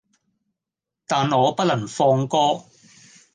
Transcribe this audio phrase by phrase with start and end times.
[1.05, 2.63] 但我不能放歌